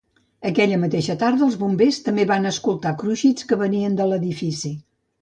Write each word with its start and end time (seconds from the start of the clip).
Aquella 0.51 0.79
mateixa 0.85 1.15
tarda 1.25 1.45
els 1.49 1.59
bombers 1.65 2.01
també 2.07 2.27
van 2.33 2.51
escoltar 2.55 2.97
cruixits 3.05 3.49
que 3.53 3.63
venien 3.65 4.01
de 4.03 4.13
l'edifici. 4.13 4.79